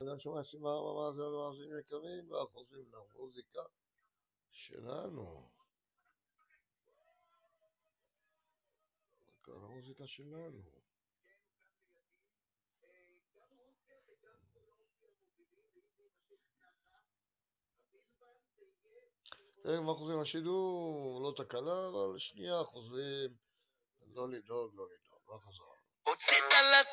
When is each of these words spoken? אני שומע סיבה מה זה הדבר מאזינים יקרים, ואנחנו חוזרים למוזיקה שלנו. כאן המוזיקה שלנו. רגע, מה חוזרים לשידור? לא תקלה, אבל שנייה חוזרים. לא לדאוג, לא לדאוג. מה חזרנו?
אני 0.00 0.18
שומע 0.18 0.42
סיבה 0.42 0.70
מה 0.70 1.12
זה 1.12 1.22
הדבר 1.22 1.48
מאזינים 1.48 1.78
יקרים, 1.78 2.30
ואנחנו 2.30 2.48
חוזרים 2.48 2.84
למוזיקה 2.92 3.60
שלנו. 4.50 5.50
כאן 9.44 9.54
המוזיקה 9.54 10.06
שלנו. 10.06 10.62
רגע, 19.64 19.80
מה 19.80 19.94
חוזרים 19.94 20.20
לשידור? 20.20 21.20
לא 21.22 21.44
תקלה, 21.44 21.88
אבל 21.88 22.18
שנייה 22.18 22.64
חוזרים. 22.64 23.36
לא 24.06 24.28
לדאוג, 24.28 24.74
לא 24.74 24.86
לדאוג. 24.86 25.20
מה 25.26 25.38
חזרנו? 25.38 25.74